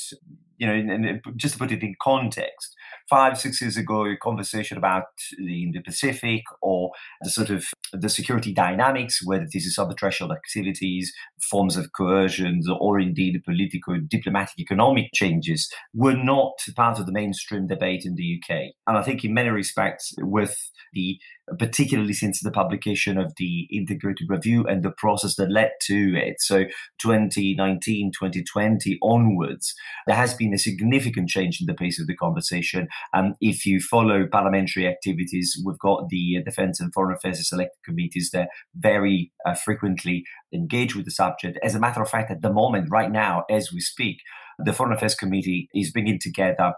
[0.57, 2.75] You know, and, just to put it in context,
[3.09, 5.05] five, six years ago, a conversation about
[5.37, 11.11] the Indo-Pacific or the sort of the security dynamics, whether this is sub-threshold activities,
[11.49, 17.67] forms of coercion, or indeed political, diplomatic, economic changes, were not part of the mainstream
[17.67, 18.73] debate in the UK.
[18.87, 21.17] And I think in many respects, with the
[21.59, 26.35] particularly since the publication of the integrated review and the process that led to it.
[26.39, 26.63] So
[27.01, 29.73] 2019, 2020 onwards,
[30.07, 32.87] there has been a significant change in the pace of the conversation.
[33.13, 38.31] And if you follow parliamentary activities, we've got the Defense and Foreign Affairs Select Committees
[38.31, 41.59] that very uh, frequently engage with the subject.
[41.61, 44.17] As a matter of fact, at the moment, right now, as we speak,
[44.57, 46.73] the Foreign Affairs Committee is bringing together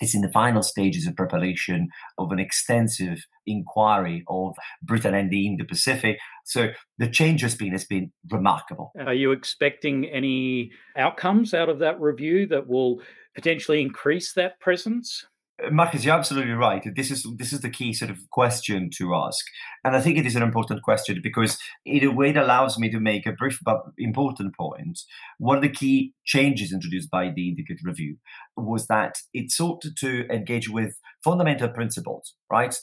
[0.00, 5.46] it's in the final stages of preparation of an extensive inquiry of Britain and the
[5.46, 6.18] Indo-Pacific.
[6.44, 8.92] So the change has been has been remarkable.
[8.98, 13.00] Are you expecting any outcomes out of that review that will
[13.34, 15.24] potentially increase that presence?
[15.70, 16.82] Marcus, you're absolutely right.
[16.94, 19.44] This is this is the key sort of question to ask,
[19.84, 22.90] and I think it is an important question because in a way it allows me
[22.90, 25.00] to make a brief but important point.
[25.38, 28.16] One of the key changes introduced by the Integrated Review
[28.56, 32.34] was that it sought to engage with fundamental principles.
[32.50, 32.74] Right,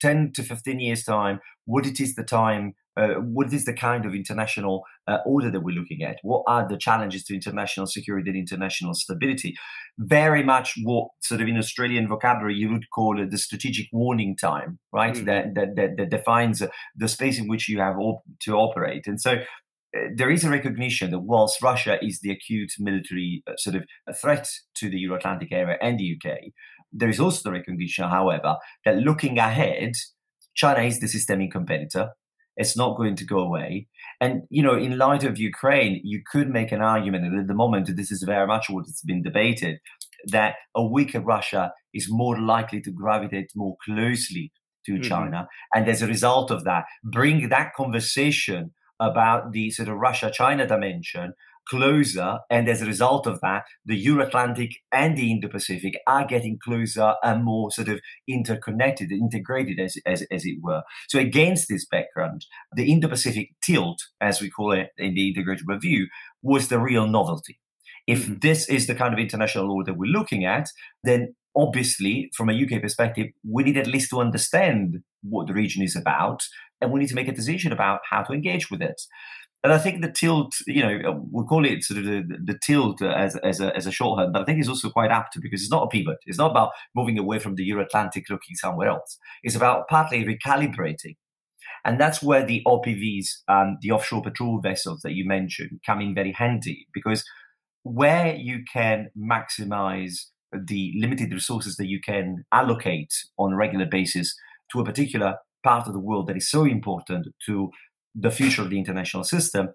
[0.00, 4.06] ten to fifteen years time, what it is the time uh, what is the kind
[4.06, 6.18] of international uh, order that we're looking at?
[6.22, 9.54] What are the challenges to international security and international stability?
[9.98, 14.36] Very much what sort of in Australian vocabulary you would call it the strategic warning
[14.36, 15.14] time, right?
[15.14, 15.24] Mm.
[15.24, 16.62] That, that, that, that, defines
[16.96, 19.06] the space in which you have op- to operate.
[19.06, 23.52] And so uh, there is a recognition that whilst Russia is the acute military uh,
[23.56, 23.84] sort of
[24.16, 26.38] threat to the Euro Atlantic area and the UK,
[26.92, 29.94] there is also the recognition, however, that looking ahead,
[30.54, 32.10] China is the systemic competitor
[32.56, 33.88] It's not going to go away.
[34.20, 37.54] And, you know, in light of Ukraine, you could make an argument, and at the
[37.54, 39.78] moment, this is very much what has been debated,
[40.26, 44.52] that a weaker Russia is more likely to gravitate more closely
[44.86, 45.02] to mm-hmm.
[45.02, 45.48] China.
[45.74, 50.66] And as a result of that, bring that conversation about the sort of Russia China
[50.66, 51.34] dimension
[51.68, 52.38] closer.
[52.50, 56.58] And as a result of that, the Euro Atlantic and the Indo Pacific are getting
[56.62, 60.82] closer and more sort of interconnected, integrated, as, as, as it were.
[61.08, 65.66] So, against this background, the Indo Pacific tilt, as we call it in the integrated
[65.66, 66.08] review,
[66.42, 67.58] was the real novelty.
[68.06, 68.34] If mm-hmm.
[68.40, 70.68] this is the kind of international order we're looking at,
[71.02, 75.82] then obviously, from a UK perspective, we need at least to understand what the region
[75.82, 76.42] is about,
[76.80, 79.00] and we need to make a decision about how to engage with it.
[79.64, 83.00] And I think the tilt, you know, we call it sort of the, the tilt
[83.00, 85.70] as, as, a, as a shorthand, but I think it's also quite apt because it's
[85.70, 86.18] not a pivot.
[86.26, 89.18] It's not about moving away from the Euro Atlantic looking somewhere else.
[89.42, 91.16] It's about partly recalibrating.
[91.86, 96.14] And that's where the OPVs, um, the offshore patrol vessels that you mentioned, come in
[96.14, 97.24] very handy because
[97.84, 104.34] where you can maximize the limited resources that you can allocate on a regular basis
[104.72, 107.70] to a particular part of the world that is so important to
[108.14, 109.68] the future of the international system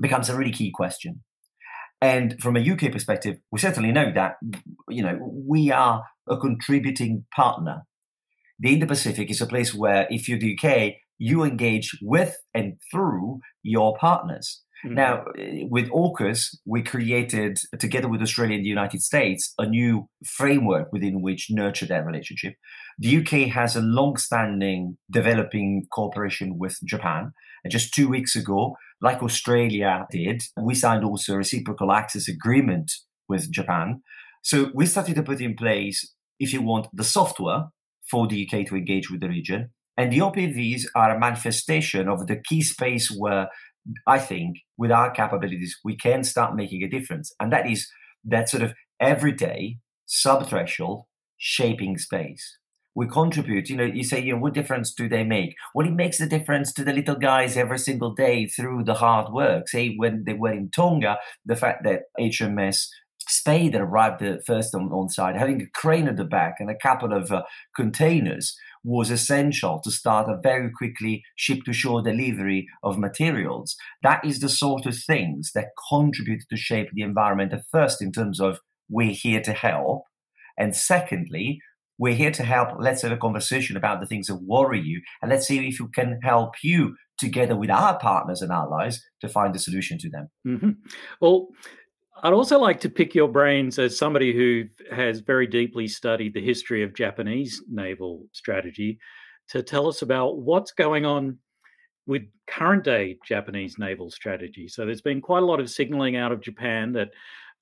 [0.00, 1.22] becomes a really key question.
[2.00, 4.36] And from a UK perspective, we certainly know that
[4.88, 7.82] you know we are a contributing partner.
[8.58, 13.40] The Indo-Pacific is a place where, if you're the UK, you engage with and through
[13.62, 14.62] your partners.
[14.84, 14.94] Mm-hmm.
[14.94, 15.24] Now,
[15.70, 21.22] with AUKUS, we created, together with Australia and the United States, a new framework within
[21.22, 22.54] which nurture that relationship.
[22.98, 27.32] The UK has a long standing developing cooperation with Japan.
[27.64, 32.90] And just two weeks ago, like Australia did, we signed also a reciprocal access agreement
[33.28, 34.02] with Japan.
[34.42, 37.64] So we started to put in place, if you want, the software
[38.10, 39.70] for the UK to engage with the region.
[39.96, 43.48] And the OPVs are a manifestation of the key space where
[44.06, 47.32] I think with our capabilities, we can start making a difference.
[47.40, 47.88] And that is
[48.24, 51.04] that sort of everyday sub-threshold
[51.38, 52.58] shaping space.
[52.94, 55.54] We contribute, you know, you say, you know, what difference do they make?
[55.74, 59.32] Well, it makes a difference to the little guys every single day through the hard
[59.32, 59.68] work.
[59.68, 62.88] Say when they were in Tonga, the fact that HMS
[63.28, 67.12] Spey arrived first on, on site, having a crane at the back and a couple
[67.12, 67.42] of uh,
[67.76, 73.76] containers was essential to start a very quickly ship to shore delivery of materials.
[74.02, 78.12] That is the sort of things that contribute to shape the environment at first in
[78.12, 80.04] terms of we're here to help.
[80.58, 81.60] And secondly,
[81.98, 82.70] we're here to help.
[82.78, 85.02] Let's have a conversation about the things that worry you.
[85.20, 89.28] And let's see if we can help you together with our partners and allies to
[89.28, 90.30] find a solution to them.
[90.46, 90.70] Mm-hmm.
[91.20, 91.48] Well,
[92.22, 96.44] I'd also like to pick your brains as somebody who has very deeply studied the
[96.44, 98.98] history of Japanese naval strategy
[99.48, 101.38] to tell us about what's going on
[102.06, 104.68] with current day Japanese naval strategy.
[104.68, 107.10] So there's been quite a lot of signaling out of Japan that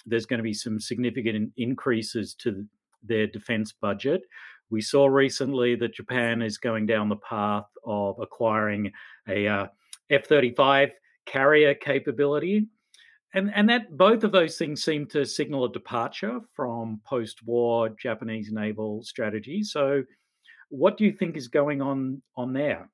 [0.06, 2.66] there's going to be some significant increases to
[3.02, 4.22] their defense budget.
[4.70, 8.90] We saw recently that Japan is going down the path of acquiring
[9.28, 9.66] a uh,
[10.10, 10.90] F 35
[11.26, 12.66] carrier capability
[13.34, 18.50] and and that both of those things seem to signal a departure from post-war Japanese
[18.50, 19.62] naval strategy.
[19.62, 20.04] So,
[20.70, 22.90] what do you think is going on on there?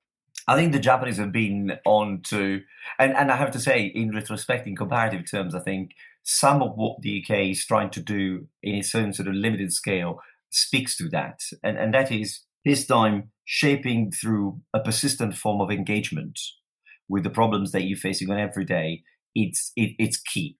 [0.46, 2.60] I think the Japanese have been on to,
[2.98, 5.92] and, and I have to say, in retrospect, in comparative terms, I think
[6.22, 9.72] some of what the UK is trying to do in its own sort of limited
[9.72, 10.20] scale
[10.50, 11.40] speaks to that.
[11.62, 16.38] And, and that is this time shaping through a persistent form of engagement
[17.08, 19.02] with the problems that you're facing on every day
[19.34, 20.56] it's it, it's key.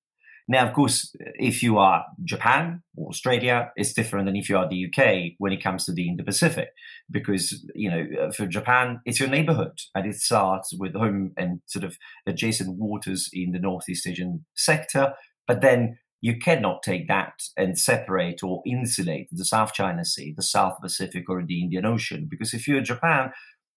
[0.47, 4.69] Now, of course, if you are Japan or Australia, it's different than if you are
[4.69, 6.69] the UK when it comes to the Indo-Pacific,
[7.11, 11.61] because you know uh, for Japan it's your neighborhood and it starts with home and
[11.67, 15.15] sort of adjacent waters in the Northeast Asian sector,
[15.47, 20.43] but then you cannot take that and separate or insulate the South China Sea, the
[20.43, 23.31] South Pacific, or the Indian Ocean, because if you're Japan,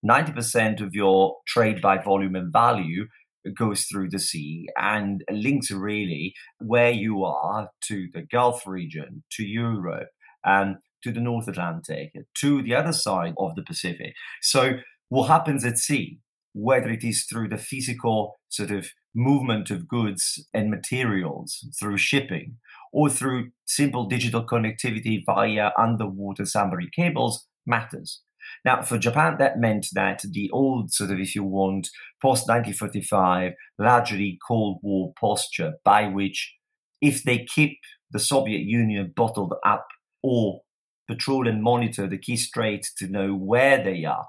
[0.08, 3.08] 90% of your trade by volume and value
[3.56, 9.44] goes through the sea and links really where you are to the Gulf region, to
[9.44, 10.10] Europe,
[10.44, 14.14] and to the North Atlantic, to the other side of the Pacific.
[14.42, 14.80] So,
[15.10, 16.20] what happens at sea,
[16.54, 22.58] whether it is through the physical sort of movement of goods and materials through shipping,
[22.92, 28.22] or through simple digital connectivity via underwater submarine cables, matters.
[28.66, 31.90] Now, for Japan, that meant that the old sort of, if you want,
[32.22, 36.56] post 1945, largely Cold War posture by which
[37.02, 37.78] if they keep
[38.12, 39.88] the Soviet Union bottled up
[40.24, 40.62] or
[41.08, 44.26] patrol and monitor the key straits to know where they are,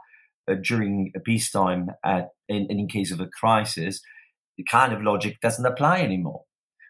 [0.51, 4.01] uh, during a peacetime at, in, in case of a crisis,
[4.57, 6.45] the kind of logic doesn't apply anymore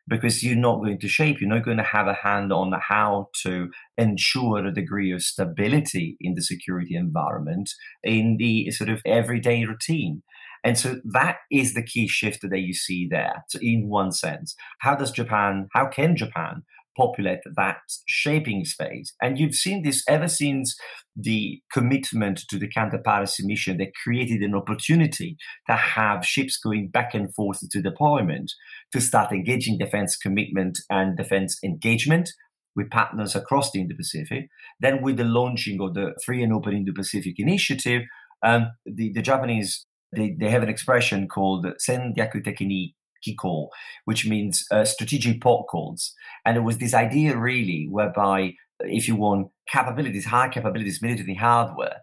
[0.09, 3.29] because you're not going to shape, you're not going to have a hand on how
[3.43, 7.71] to ensure a degree of stability in the security environment
[8.03, 10.23] in the sort of everyday routine.
[10.65, 13.45] And so that is the key shift that you see there.
[13.49, 16.63] So, in one sense, how does Japan, how can Japan
[16.99, 19.15] populate that shaping space.
[19.23, 20.77] And you've seen this ever since
[21.17, 25.37] the commitment to the counter piracy mission that created an opportunity
[25.69, 28.53] to have ships going back and forth to deployment
[28.93, 32.31] to start engaging defense commitment and defense engagement
[32.77, 34.49] with partners across the Indo-Pacific.
[34.81, 38.03] Then with the launching of the Free and Open Indo-Pacific Initiative,
[38.45, 42.95] um, the, the Japanese they, they have an expression called Sendyaku Tekini
[43.27, 43.69] Kiko,
[44.05, 46.15] which means uh, strategic port calls.
[46.45, 52.03] And it was this idea really whereby, if you want capabilities, high capabilities, military hardware,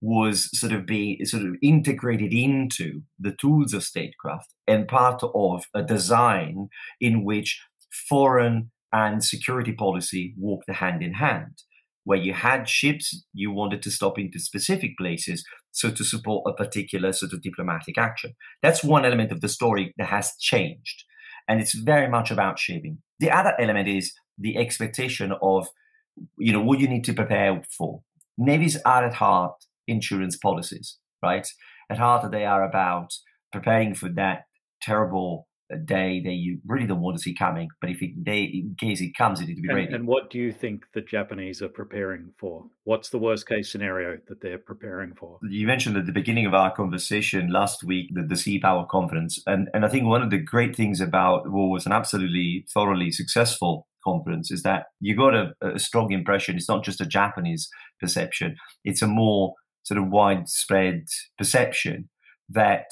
[0.00, 5.64] was sort of being sort of integrated into the tools of statecraft and part of
[5.74, 6.68] a design
[7.00, 7.60] in which
[8.08, 11.62] foreign and security policy walked hand in hand
[12.06, 15.44] where you had ships you wanted to stop into specific places
[15.76, 18.32] so to support a particular sort of diplomatic action.
[18.62, 21.04] That's one element of the story that has changed
[21.48, 22.98] and it's very much about shaping.
[23.20, 25.68] The other element is the expectation of
[26.38, 28.00] you know what you need to prepare for.
[28.38, 29.54] Navies are at heart
[29.86, 31.46] insurance policies right?
[31.90, 33.12] At heart they are about
[33.52, 34.44] preparing for that
[34.80, 37.68] terrible day that you really don't want to see coming.
[37.80, 39.92] But if it, they, in case it comes, it need to be and, ready.
[39.92, 42.66] And what do you think the Japanese are preparing for?
[42.84, 45.38] What's the worst case scenario that they're preparing for?
[45.48, 49.42] You mentioned at the beginning of our conversation last week the, the Sea Power Conference,
[49.46, 53.10] and and I think one of the great things about what was an absolutely thoroughly
[53.10, 56.56] successful conference is that you got a, a strong impression.
[56.56, 57.68] It's not just a Japanese
[58.00, 61.06] perception; it's a more sort of widespread
[61.38, 62.08] perception
[62.48, 62.86] that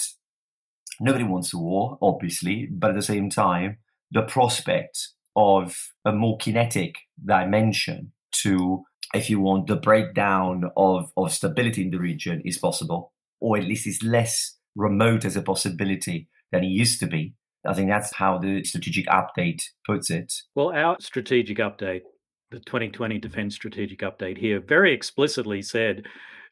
[1.01, 3.79] nobody wants a war, obviously, but at the same time,
[4.11, 8.85] the prospect of a more kinetic dimension to,
[9.15, 13.65] if you want, the breakdown of, of stability in the region is possible, or at
[13.65, 17.35] least is less remote as a possibility than it used to be.
[17.67, 20.33] I think that's how the strategic update puts it.
[20.55, 22.03] Well, our strategic update,
[22.51, 26.05] the 2020 Defence Strategic Update here, very explicitly said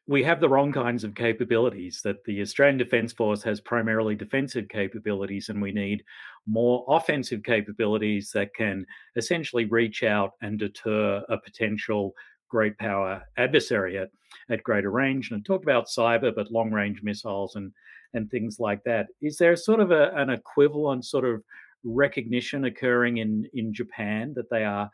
[0.05, 4.67] we have the wrong kinds of capabilities that the Australian Defence Force has primarily defensive
[4.67, 6.03] capabilities and we need
[6.45, 8.85] more offensive capabilities that can
[9.15, 12.13] essentially reach out and deter a potential
[12.49, 14.09] great power adversary at,
[14.49, 15.31] at greater range.
[15.31, 17.71] And talk about cyber but long range missiles and
[18.15, 19.07] and things like that.
[19.21, 21.41] Is there sort of a, an equivalent sort of
[21.83, 24.91] recognition occurring in in Japan that they are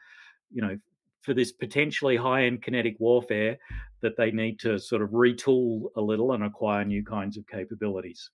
[0.51, 0.77] you know
[1.21, 3.57] for this potentially high end kinetic warfare
[4.01, 8.29] that they need to sort of retool a little and acquire new kinds of capabilities?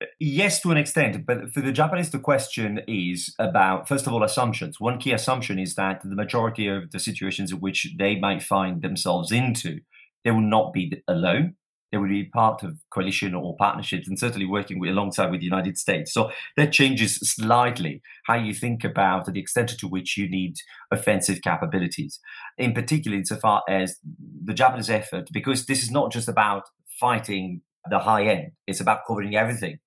[0.00, 1.26] Uh, yes, to an extent.
[1.26, 4.80] But for the Japanese, the question is about, first of all, assumptions.
[4.80, 8.80] One key assumption is that the majority of the situations in which they might find
[8.80, 9.80] themselves into,
[10.24, 11.56] they will not be alone
[11.90, 15.46] they would be part of coalition or partnerships and certainly working with, alongside with the
[15.46, 16.12] United States.
[16.12, 20.56] So that changes slightly how you think about the extent to which you need
[20.90, 22.20] offensive capabilities.
[22.58, 23.96] In particular, insofar as
[24.44, 26.64] the Japanese effort, because this is not just about
[27.00, 29.78] fighting the high end, it's about covering everything.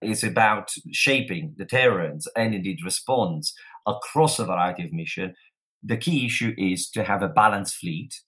[0.00, 3.52] It's about shaping the deterrence and indeed response
[3.86, 5.34] across a variety of mission.
[5.82, 8.20] The key issue is to have a balanced fleet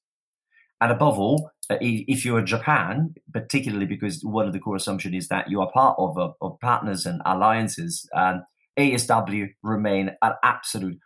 [0.83, 5.51] and above all, if you're Japan, particularly because one of the core assumptions is that
[5.51, 8.43] you are part of, of, of partners and alliances, um,
[8.79, 10.99] ASW remain an absolute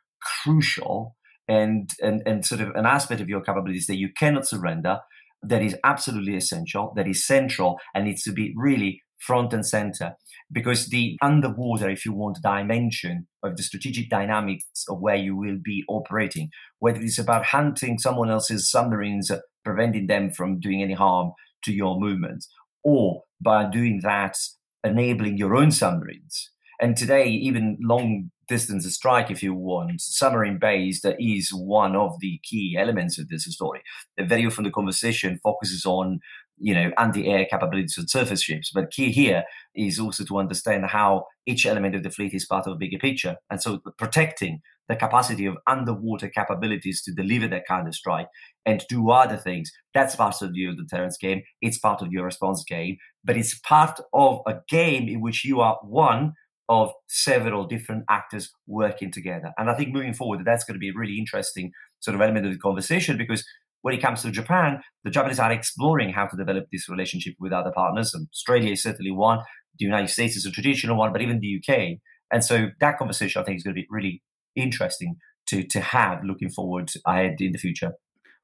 [0.43, 1.17] crucial
[1.49, 5.01] and, and, and sort of an aspect of your capabilities that you cannot surrender,
[5.43, 10.15] that is absolutely essential, that is central, and needs to be really front and center.
[10.51, 15.59] Because the underwater, if you want, dimension of the strategic dynamics of where you will
[15.63, 19.31] be operating, whether it's about hunting someone else's submarines
[19.67, 21.33] preventing them from doing any harm
[21.65, 22.49] to your movements,
[22.85, 24.37] or by doing that,
[24.85, 26.51] enabling your own submarines.
[26.81, 32.39] And today, even long distance strike, if you want, submarine based is one of the
[32.45, 33.83] key elements of this story.
[34.19, 36.21] Very often the conversation focuses on
[36.59, 39.45] you know anti-air capabilities of surface ships but key here
[39.75, 42.97] is also to understand how each element of the fleet is part of a bigger
[42.97, 48.29] picture and so protecting the capacity of underwater capabilities to deliver that kind of strike
[48.65, 49.71] and do other things.
[49.95, 51.43] That's part of your deterrence game.
[51.61, 55.61] It's part of your response game, but it's part of a game in which you
[55.61, 56.35] are one
[56.69, 59.53] of several different actors working together.
[59.57, 61.71] And I think moving forward, that's going to be a really interesting
[62.01, 63.45] sort of element of the conversation because
[63.83, 67.53] when it comes to Japan, the Japanese are exploring how to develop this relationship with
[67.53, 68.13] other partners.
[68.15, 69.39] And Australia is certainly one.
[69.79, 71.99] The United States is a traditional one, but even the UK.
[72.33, 74.23] And so that conversation, I think, is going to be really
[74.57, 75.17] interesting
[75.49, 77.93] to to have looking forward ahead in the future.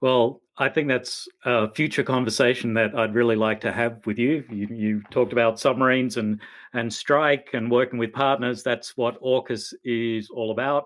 [0.01, 4.45] Well, I think that's a future conversation that I'd really like to have with you.
[4.51, 6.41] You, you talked about submarines and
[6.75, 8.63] and strike and working with partners.
[8.63, 10.85] That's what AUKUS is all about.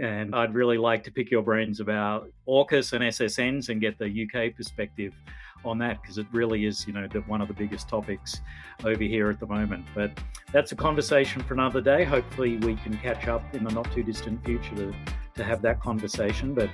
[0.00, 4.06] And I'd really like to pick your brains about AUKUS and SSNs and get the
[4.06, 5.12] UK perspective
[5.64, 8.40] on that because it really is, you know, the, one of the biggest topics
[8.84, 9.84] over here at the moment.
[9.94, 10.12] But
[10.52, 12.04] that's a conversation for another day.
[12.04, 14.94] Hopefully, we can catch up in the not too distant future to,
[15.34, 16.54] to have that conversation.
[16.54, 16.70] But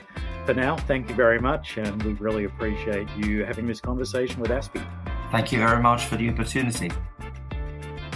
[0.47, 4.51] for now, thank you very much, and we really appreciate you having this conversation with
[4.51, 4.85] ASPI.
[5.31, 6.91] Thank you very much for the opportunity.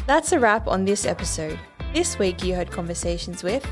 [0.07, 1.59] That's a wrap on this episode.
[1.95, 3.67] This week, you heard conversations with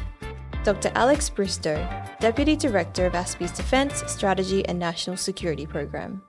[0.62, 0.92] Dr.
[0.94, 1.88] Alex Bristow,
[2.20, 6.22] Deputy Director of ASPI's Defence, Strategy and National Security Programme,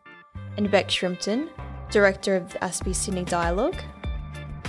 [0.58, 1.50] and Bec Shrimpton,
[1.90, 3.78] Director of the ASPI's Sydney Dialogue,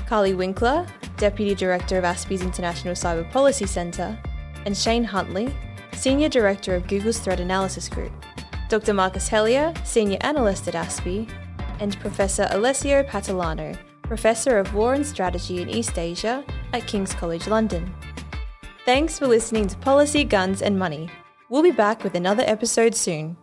[0.07, 4.19] Carly Winkler, Deputy Director of ASPI's International Cyber Policy Centre,
[4.67, 5.55] and Shane Huntley,
[5.93, 8.13] Senior Director of Google's Threat Analysis Group,
[8.69, 8.95] Dr.
[8.95, 11.31] Marcus Hellyer, Senior Analyst at ASPI,
[11.81, 17.47] and Professor Alessio Patalano, Professor of War and Strategy in East Asia at King's College
[17.47, 17.95] London.
[18.85, 21.09] Thanks for listening to Policy, Guns and Money.
[21.49, 23.37] We'll be back with another episode soon.